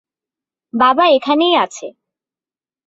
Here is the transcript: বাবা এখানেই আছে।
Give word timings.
বাবা 0.73 1.05
এখানেই 1.09 1.53
আছে। 1.55 1.87